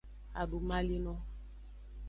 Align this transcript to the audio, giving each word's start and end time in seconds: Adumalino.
Adumalino. 0.41 1.13